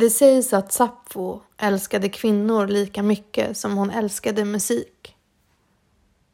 [0.00, 5.16] Det sägs att Sappho älskade kvinnor lika mycket som hon älskade musik.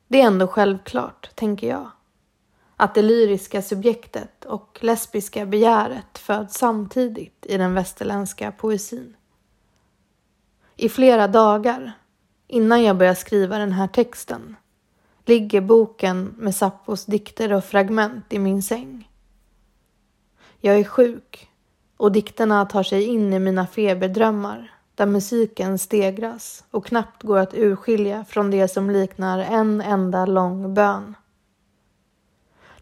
[0.09, 1.91] Det är ändå självklart, tänker jag,
[2.77, 9.17] att det lyriska subjektet och lesbiska begäret föds samtidigt i den västerländska poesin.
[10.77, 11.93] I flera dagar,
[12.47, 14.57] innan jag börjar skriva den här texten,
[15.25, 19.11] ligger boken med Sappos dikter och fragment i min säng.
[20.61, 21.51] Jag är sjuk
[21.97, 27.55] och dikterna tar sig in i mina feberdrömmar där musiken stegras och knappt går att
[27.55, 31.15] urskilja från det som liknar en enda lång bön.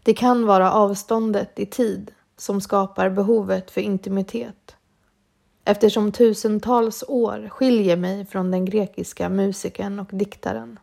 [0.03, 4.75] Det kan vara avståndet i tid som skapar behovet för intimitet
[5.65, 10.79] eftersom tusentals år skiljer mig från den grekiska musikern och diktaren.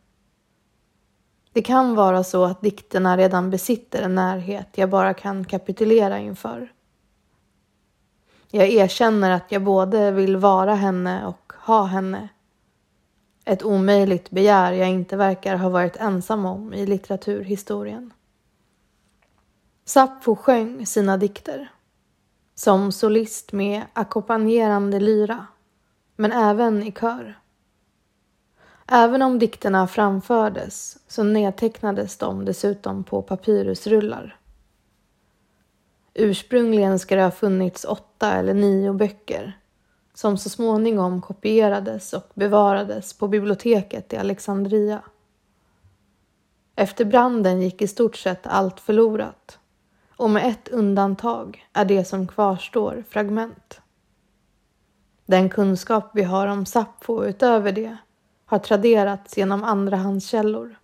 [1.53, 6.73] Det kan vara så att dikterna redan besitter en närhet jag bara kan kapitulera inför.
[8.55, 12.29] Jag erkänner att jag både vill vara henne och ha henne.
[13.45, 18.13] Ett omöjligt begär jag inte verkar ha varit ensam om i litteraturhistorien.
[19.85, 21.73] Sappho sjöng sina dikter.
[22.55, 25.47] Som solist med ackompanjerande lyra,
[26.17, 27.39] men även i kör.
[28.87, 34.37] Även om dikterna framfördes så nedtecknades de dessutom på papyrusrullar.
[36.15, 39.59] Ursprungligen ska det ha funnits åtta eller nio böcker
[40.15, 45.03] som så småningom kopierades och bevarades på biblioteket i Alexandria.
[46.77, 49.59] Efter branden gick i stort sett allt förlorat
[50.17, 53.81] och med ett undantag är det som kvarstår fragment.
[55.27, 57.97] Den kunskap vi har om Sappho utöver det
[58.45, 60.77] har traderats genom andrahandskällor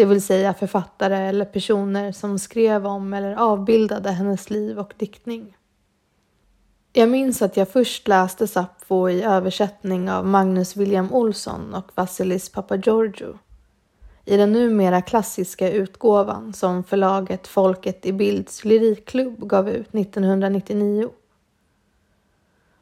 [0.00, 5.56] det vill säga författare eller personer som skrev om eller avbildade hennes liv och diktning.
[6.92, 12.48] Jag minns att jag först läste Sappho i översättning av Magnus William Olsson och Vasilis
[12.48, 13.38] Papageorgiou
[14.24, 21.10] i den numera klassiska utgåvan som förlaget Folket i Bilds lyrikklubb gav ut 1999.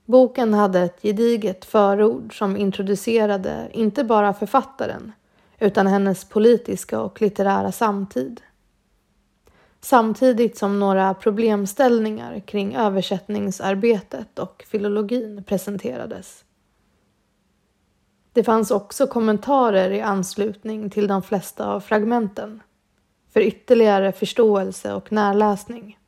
[0.04, 5.12] Boken hade ett gediget förord som introducerade inte bara författaren
[5.58, 8.40] utan hennes politiska och litterära samtid.
[9.80, 16.44] Samtidigt som några problemställningar kring översättningsarbetet och filologin presenterades.
[18.32, 22.62] Det fanns också kommentarer i anslutning till de flesta av fragmenten
[23.32, 25.98] för ytterligare förståelse och närläsning.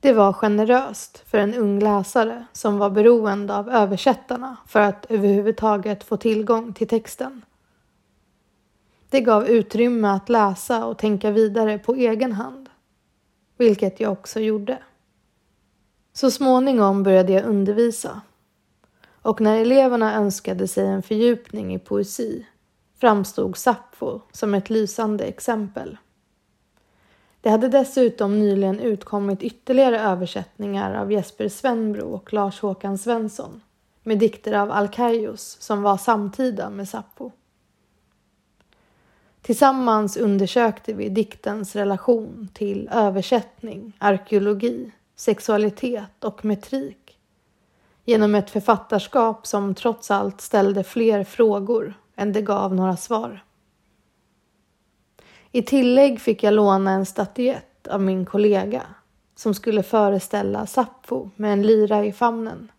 [0.00, 6.04] Det var generöst för en ung läsare som var beroende av översättarna för att överhuvudtaget
[6.04, 7.42] få tillgång till texten.
[9.10, 12.68] Det gav utrymme att läsa och tänka vidare på egen hand,
[13.56, 14.78] vilket jag också gjorde.
[16.12, 18.20] Så småningom började jag undervisa
[19.22, 22.46] och när eleverna önskade sig en fördjupning i poesi
[23.00, 25.96] framstod Sappho som ett lysande exempel.
[27.40, 33.60] Det hade dessutom nyligen utkommit ytterligare översättningar av Jesper Svenbro och Lars Håkan Svensson
[34.02, 37.30] med dikter av Alkaios som var samtida med Sappho.
[39.48, 47.18] Tillsammans undersökte vi diktens relation till översättning, arkeologi, sexualitet och metrik
[48.04, 53.44] genom ett författarskap som trots allt ställde fler frågor än det gav några svar.
[55.52, 58.82] I tillägg fick jag låna en statyett av min kollega
[59.36, 62.72] som skulle föreställa Sappho med en lyra i famnen.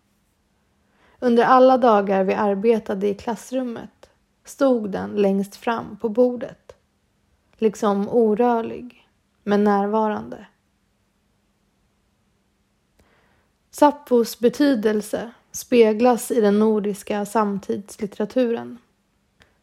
[1.20, 3.99] Under alla dagar vi arbetade i klassrummet
[4.50, 6.76] stod den längst fram på bordet.
[7.58, 9.08] Liksom orörlig,
[9.44, 10.46] men närvarande.
[13.72, 18.78] Sappos betydelse speglas i den nordiska samtidslitteraturen.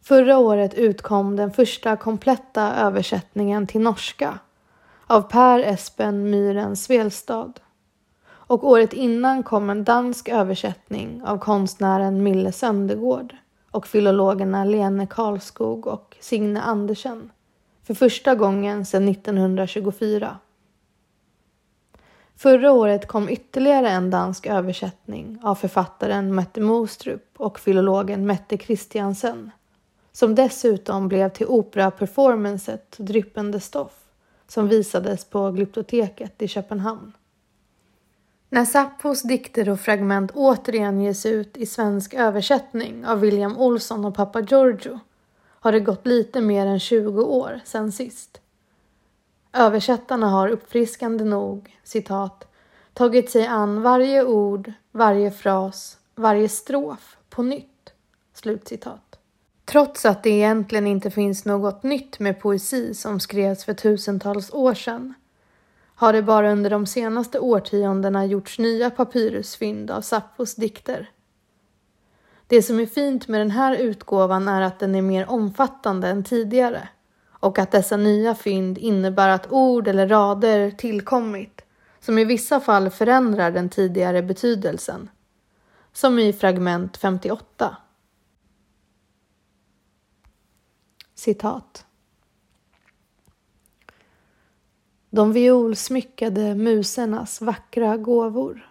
[0.02, 4.38] Förra året utkom den första kompletta översättningen till norska
[5.06, 7.60] av Per Espen Myhren Svelstad.
[8.28, 13.36] Och året innan kom en dansk översättning av konstnären Mille Söndergård
[13.76, 17.30] och filologerna Lene Karlskog och Signe Andersen
[17.82, 20.38] för första gången sedan 1924.
[22.36, 29.50] Förra året kom ytterligare en dansk översättning av författaren Mette Mostrup och filologen Mette Christiansen
[30.12, 34.04] som dessutom blev till operaperformancet Dryppende stoff
[34.48, 37.12] som visades på Glyptoteket i Köpenhamn.
[38.48, 44.14] När Sappos dikter och fragment återigen ges ut i svensk översättning av William Olsson och
[44.14, 45.00] pappa Giorgio
[45.60, 48.40] har det gått lite mer än 20 år sedan sist.
[49.52, 52.48] Översättarna har uppfriskande nog, citat,
[52.92, 57.92] tagit sig an varje ord, varje fras, varje strof på nytt.
[58.34, 59.18] Slutcitat.
[59.64, 64.74] Trots att det egentligen inte finns något nytt med poesi som skrevs för tusentals år
[64.74, 65.14] sedan
[65.96, 71.10] har det bara under de senaste årtiondena gjorts nya papyrusfynd av Sappos dikter.
[72.46, 76.24] Det som är fint med den här utgåvan är att den är mer omfattande än
[76.24, 76.88] tidigare
[77.30, 81.62] och att dessa nya fynd innebär att ord eller rader tillkommit
[82.00, 85.10] som i vissa fall förändrar den tidigare betydelsen.
[85.92, 87.76] Som i fragment 58.
[91.14, 91.85] Citat.
[95.16, 98.70] De violsmyckade musernas vackra gåvor.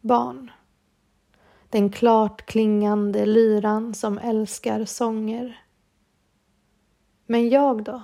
[0.00, 0.50] Barn.
[1.70, 5.64] Den klart klingande lyran som älskar sånger.
[7.26, 8.02] Men jag då?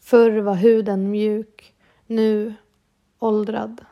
[0.00, 1.74] Förr var huden mjuk,
[2.06, 2.54] nu
[3.18, 3.84] åldrad.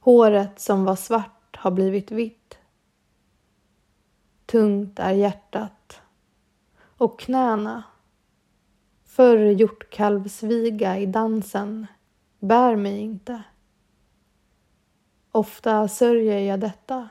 [0.00, 2.58] Håret som var svart har blivit vitt.
[4.46, 6.00] Tungt är hjärtat
[6.82, 7.82] och knäna
[9.18, 11.86] förr hjortkalvsviga i dansen
[12.38, 13.42] bär mig inte.
[15.32, 17.08] Ofta sörjer jag detta.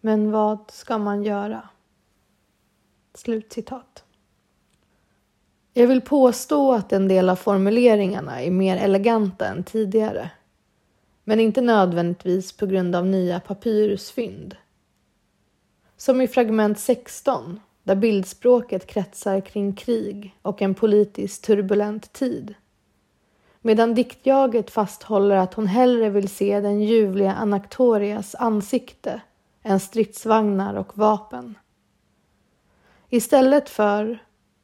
[0.00, 1.68] Men vad ska man göra?
[3.14, 4.04] Slutcitat.
[5.72, 10.30] Jag vill påstå att en del av formuleringarna är mer eleganta än tidigare.
[11.24, 14.56] Men inte nödvändigtvis på grund av nya papyrusfynd.
[15.96, 22.54] Som i fragment 16 där bildspråket kretsar kring krig och en politiskt turbulent tid.
[23.60, 29.20] Medan diktjaget fasthåller att hon hellre vill se den ljuvliga Anaktorias ansikte
[29.62, 31.58] än stridsvagnar och vapen.
[33.08, 34.18] Istället för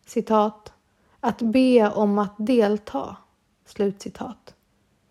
[0.07, 0.73] citat,
[1.21, 3.17] att be om att delta,
[3.65, 4.55] slutcitat,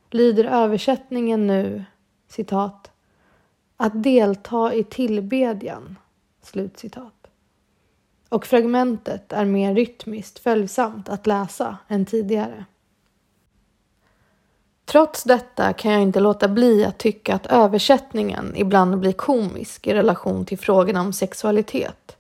[0.10, 1.86] lyder översättningen nu
[2.28, 2.92] citat,
[3.78, 5.98] att delta i tillbedjan,
[6.42, 7.21] slutcitat
[8.32, 12.66] och fragmentet är mer rytmiskt följsamt att läsa än tidigare.
[14.86, 19.94] Trots detta kan jag inte låta bli att tycka att översättningen ibland blir komisk i
[19.94, 22.18] relation till frågorna om sexualitet.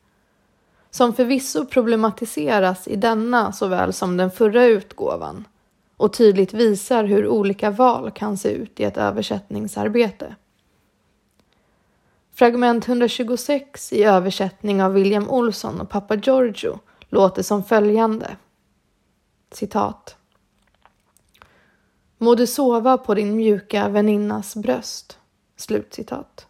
[0.89, 5.47] Som förvisso problematiseras i denna såväl som den förra utgåvan
[5.97, 10.35] och tydligt visar hur olika val kan se ut i ett översättningsarbete.
[12.33, 16.79] Fragment 126 i översättning av William Olsson och pappa Giorgio
[17.09, 18.35] låter som följande.
[19.51, 20.15] Citat.
[22.17, 25.17] Må du sova på din mjuka väninnas bröst.
[25.55, 26.47] Slutcitat.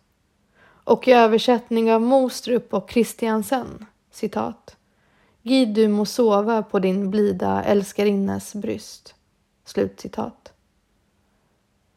[0.83, 4.75] Och i översättning av Mostrup och Christiansen, citat.
[5.41, 9.15] Gid du må sova på din blida älskarinnes bryst.
[9.65, 10.53] Slutcitat.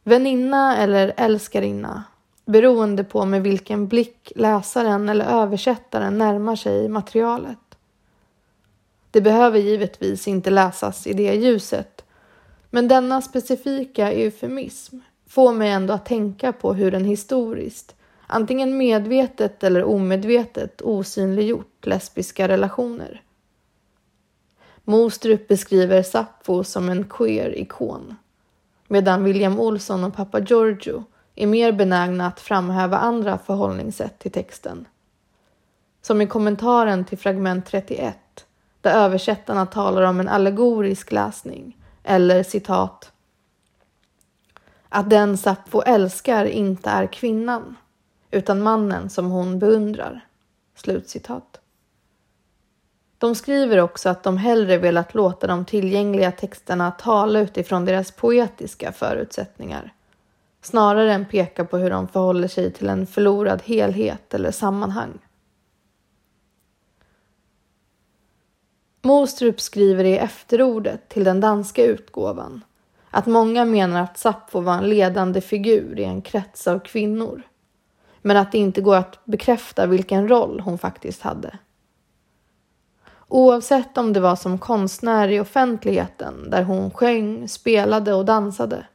[0.05, 2.05] Väninna eller älskarinna
[2.45, 7.59] beroende på med vilken blick läsaren eller översättaren närmar sig materialet.
[9.11, 12.05] Det behöver givetvis inte läsas i det ljuset,
[12.71, 14.97] men denna specifika eufemism
[15.27, 17.95] får mig ändå att tänka på hur den historiskt,
[18.27, 23.23] antingen medvetet eller omedvetet, osynliggjort lesbiska relationer.
[24.85, 28.15] Mostrup beskriver Sappho som en queer-ikon,
[28.89, 34.89] medan William Olsson och pappa Giorgio är mer benägna att framhäva andra förhållningssätt till texten.
[36.03, 38.17] Som i kommentaren till fragment 31
[38.81, 43.13] där översättarna talar om en allegorisk läsning eller citat
[44.89, 47.77] att den Sappho älskar inte är kvinnan
[48.31, 50.27] utan mannen som hon beundrar.
[50.75, 51.61] Slutcitat.
[53.19, 58.93] De skriver också att de hellre velat låta de tillgängliga texterna tala utifrån deras poetiska
[58.93, 59.94] förutsättningar
[60.65, 65.19] snarare än peka på hur de förhåller sig till en förlorad helhet eller sammanhang.
[69.03, 72.65] Mostrup skriver i efterordet till den danska utgåvan
[73.11, 77.43] att många menar att Sappho var en ledande figur i en krets av kvinnor,
[78.23, 81.59] men att det inte går att bekräfta vilken roll hon faktiskt hade.
[83.29, 88.87] Oavsett om det var som konstnär i offentligheten där hon sjöng, spelade och dansade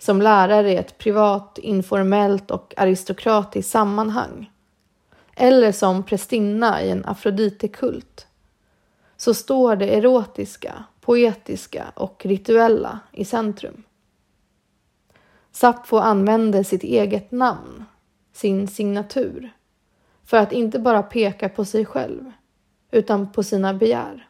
[0.00, 4.50] som lärare i ett privat, informellt och aristokratiskt sammanhang
[5.34, 8.26] eller som prästinna i en afroditekult
[9.16, 13.82] så står det erotiska, poetiska och rituella i centrum.
[15.52, 17.84] Sappho använder sitt eget namn,
[18.32, 19.52] sin signatur,
[20.24, 22.32] för att inte bara peka på sig själv
[22.90, 24.28] utan på sina begär.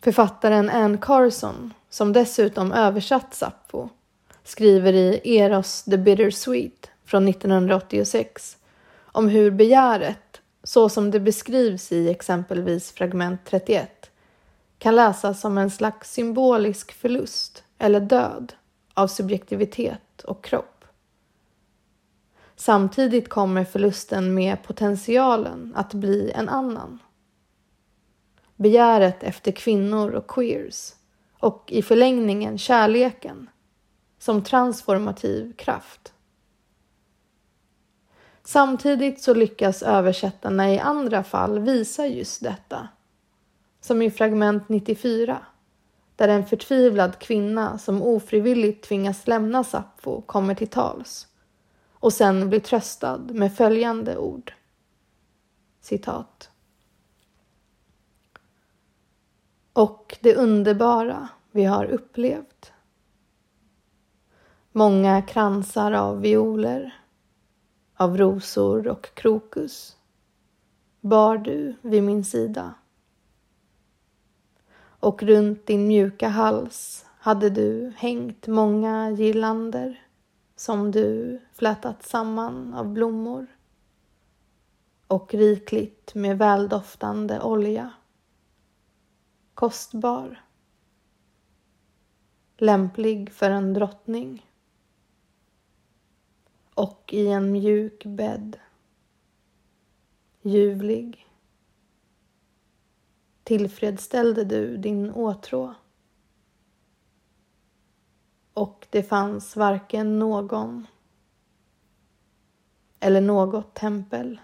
[0.00, 3.88] Författaren Anne Carson som dessutom översatt Sappho,
[4.48, 8.56] skriver i Eros the Bittersweet från 1986
[9.00, 14.10] om hur begäret, så som det beskrivs i exempelvis fragment 31,
[14.78, 18.52] kan läsas som en slags symbolisk förlust eller död
[18.94, 20.84] av subjektivitet och kropp.
[22.56, 26.98] Samtidigt kommer förlusten med potentialen att bli en annan.
[28.56, 30.92] Begäret efter kvinnor och queers
[31.38, 33.48] och i förlängningen kärleken
[34.28, 36.12] som transformativ kraft.
[38.44, 42.88] Samtidigt så lyckas översättarna i andra fall visa just detta.
[43.80, 45.46] Som i fragment 94
[46.16, 51.26] där en förtvivlad kvinna som ofrivilligt tvingas lämna Sappho kommer till tals
[51.92, 54.52] och sen blir tröstad med följande ord.
[55.80, 56.50] Citat.
[59.72, 62.72] Och det underbara vi har upplevt.
[64.72, 66.94] Många kransar av violer,
[67.96, 69.96] av rosor och krokus
[71.00, 72.74] bar du vid min sida.
[75.00, 80.02] Och runt din mjuka hals hade du hängt många girlander
[80.56, 83.46] som du flätat samman av blommor
[85.06, 87.92] och rikligt med väldoftande olja.
[89.54, 90.44] Kostbar.
[92.56, 94.47] Lämplig för en drottning.
[96.78, 98.56] Och i en mjuk bädd.
[100.42, 101.26] Ljuvlig.
[103.44, 105.74] Tillfredsställde du din åtrå
[108.58, 110.86] och det fanns varken någon
[113.00, 114.40] eller något tempel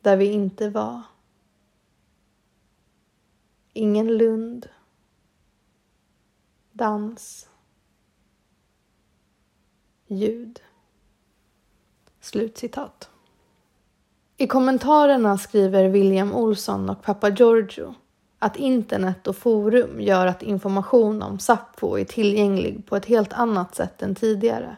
[0.00, 1.02] där vi inte var.
[3.72, 4.68] Ingen lund,
[6.72, 7.48] dans,
[10.06, 10.60] ljud.
[12.20, 13.10] Slutcitat.
[14.36, 17.94] I kommentarerna skriver William Olsson och pappa Giorgio
[18.38, 23.74] att internet och forum gör att information om Sappho är tillgänglig på ett helt annat
[23.74, 24.76] sätt än tidigare.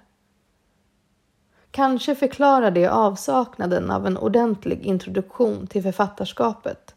[1.70, 6.94] Kanske förklarar det avsaknaden av en ordentlig introduktion till författarskapet,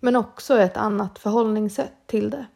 [0.00, 2.46] men också ett annat förhållningssätt till det.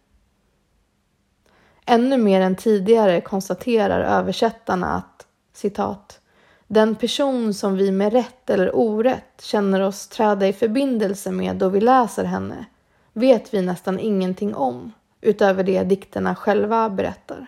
[1.91, 6.21] Ännu mer än tidigare konstaterar översättarna att citat
[6.67, 11.69] den person som vi med rätt eller orätt känner oss träda i förbindelse med då
[11.69, 12.65] vi läser henne
[13.13, 17.47] vet vi nästan ingenting om utöver det dikterna själva berättar.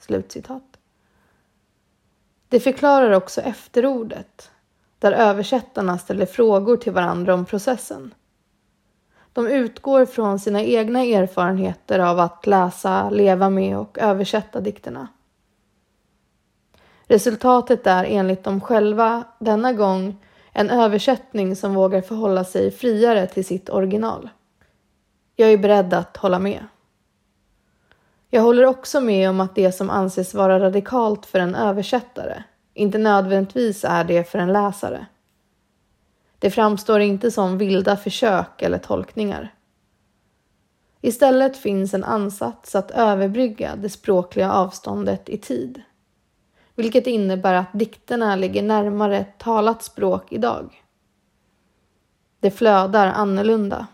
[0.00, 0.76] Slutcitat.
[2.48, 4.50] Det förklarar också efterordet
[4.98, 8.14] där översättarna ställer frågor till varandra om processen.
[9.32, 15.08] De utgår från sina egna erfarenheter av att läsa, leva med och översätta dikterna.
[17.06, 20.16] Resultatet är enligt dem själva denna gång
[20.52, 24.28] en översättning som vågar förhålla sig friare till sitt original.
[25.36, 26.64] Jag är beredd att hålla med.
[28.30, 32.42] Jag håller också med om att det som anses vara radikalt för en översättare
[32.74, 35.06] inte nödvändigtvis är det för en läsare.
[36.40, 39.54] Det framstår inte som vilda försök eller tolkningar.
[41.00, 45.82] Istället finns en ansats att överbrygga det språkliga avståndet i tid.
[46.74, 50.82] Vilket innebär att dikterna ligger närmare talat språk idag.
[52.40, 53.86] Det flödar annorlunda.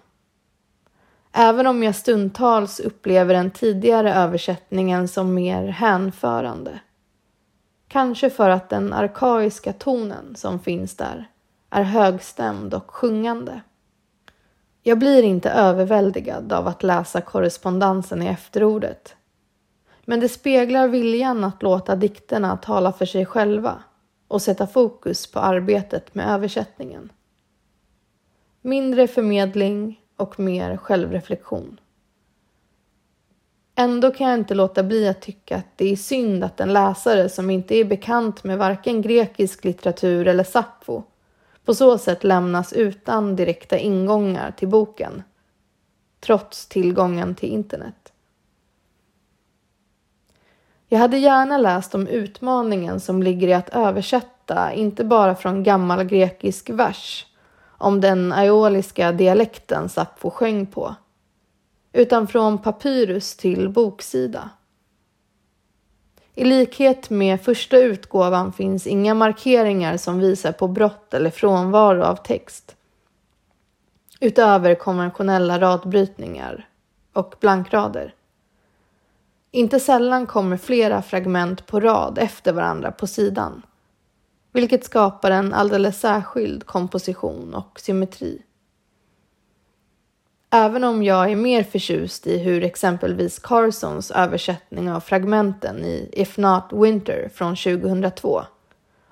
[1.32, 6.80] Även om jag stundtals upplever den tidigare översättningen som mer hänförande.
[7.88, 11.28] Kanske för att den arkaiska tonen som finns där
[11.70, 13.60] är högstämd och sjungande.
[14.82, 19.16] Jag blir inte överväldigad av att läsa korrespondensen i efterordet.
[20.04, 23.82] Men det speglar viljan att låta dikterna tala för sig själva
[24.28, 27.12] och sätta fokus på arbetet med översättningen.
[28.62, 31.80] Mindre förmedling och mer självreflektion.
[33.74, 37.28] Ändå kan jag inte låta bli att tycka att det är synd att en läsare
[37.28, 41.02] som inte är bekant med varken grekisk litteratur eller Sappho
[41.66, 45.22] på så sätt lämnas utan direkta ingångar till boken,
[46.20, 48.12] trots tillgången till internet.
[50.88, 56.04] Jag hade gärna läst om utmaningen som ligger i att översätta, inte bara från gammal
[56.04, 57.26] grekisk vers,
[57.78, 60.94] om den aioliska dialekten Sappho sjöng på,
[61.92, 64.50] utan från papyrus till boksida.
[66.38, 72.16] I likhet med första utgåvan finns inga markeringar som visar på brott eller frånvaro av
[72.16, 72.76] text.
[74.20, 76.68] Utöver konventionella radbrytningar
[77.12, 78.14] och blankrader.
[79.50, 83.62] Inte sällan kommer flera fragment på rad efter varandra på sidan,
[84.52, 88.42] vilket skapar en alldeles särskild komposition och symmetri.
[90.56, 96.36] Även om jag är mer förtjust i hur exempelvis Carsons översättning av fragmenten i If
[96.36, 98.42] Not Winter från 2002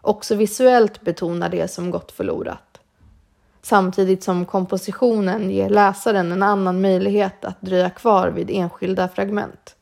[0.00, 2.80] också visuellt betonar det som gått förlorat.
[3.62, 9.76] Samtidigt som kompositionen ger läsaren en annan möjlighet att dröja kvar vid enskilda fragment.